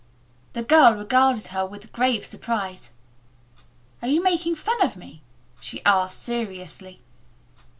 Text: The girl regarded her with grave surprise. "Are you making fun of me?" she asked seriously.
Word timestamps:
The 0.53 0.63
girl 0.63 0.95
regarded 0.95 1.45
her 1.53 1.63
with 1.63 1.91
grave 1.91 2.25
surprise. 2.25 2.89
"Are 4.01 4.07
you 4.07 4.23
making 4.23 4.55
fun 4.55 4.81
of 4.81 4.97
me?" 4.97 5.21
she 5.59 5.85
asked 5.85 6.23
seriously. 6.23 7.01